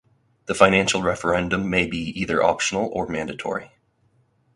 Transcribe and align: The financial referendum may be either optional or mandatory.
The 0.47 0.55
financial 0.55 1.03
referendum 1.03 1.69
may 1.69 1.85
be 1.85 1.99
either 2.19 2.41
optional 2.41 2.89
or 2.91 3.05
mandatory. 3.05 3.69